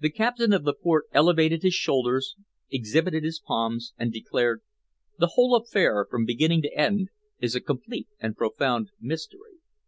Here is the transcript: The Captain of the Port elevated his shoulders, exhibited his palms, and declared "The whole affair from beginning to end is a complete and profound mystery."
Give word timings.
The 0.00 0.10
Captain 0.10 0.52
of 0.52 0.64
the 0.64 0.74
Port 0.74 1.04
elevated 1.12 1.62
his 1.62 1.72
shoulders, 1.74 2.34
exhibited 2.68 3.22
his 3.22 3.38
palms, 3.38 3.94
and 3.96 4.12
declared 4.12 4.60
"The 5.20 5.34
whole 5.34 5.54
affair 5.54 6.04
from 6.10 6.24
beginning 6.26 6.62
to 6.62 6.76
end 6.76 7.10
is 7.38 7.54
a 7.54 7.60
complete 7.60 8.08
and 8.18 8.34
profound 8.36 8.90
mystery." 9.00 9.58